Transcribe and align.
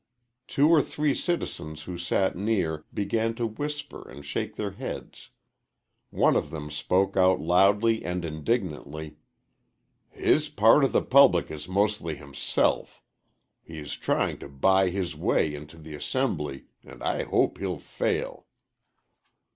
Two 0.47 0.67
or 0.71 0.81
three 0.81 1.13
citizens 1.13 1.83
who 1.83 1.95
sat 1.95 2.35
near 2.35 2.85
began 2.91 3.35
to 3.35 3.45
whisper 3.45 4.09
and 4.09 4.25
shake 4.25 4.55
their 4.55 4.71
heads. 4.71 5.29
One 6.09 6.35
of 6.35 6.49
them 6.49 6.71
spoke 6.71 7.15
out 7.15 7.39
loudly 7.39 8.03
and 8.03 8.25
indignantly; 8.25 9.17
"His 10.09 10.49
part 10.49 10.83
of 10.83 10.91
the 10.91 11.03
public 11.03 11.51
is 11.51 11.69
mostly 11.69 12.15
himself. 12.15 13.03
He 13.61 13.77
is 13.77 13.93
trying 13.95 14.39
to 14.39 14.49
buy 14.49 14.89
his 14.89 15.15
way 15.15 15.53
into 15.53 15.77
the 15.77 15.93
Assembly, 15.93 16.65
and 16.83 17.03
I 17.03 17.21
hope 17.25 17.59
he'll 17.59 17.77
fail." 17.77 18.47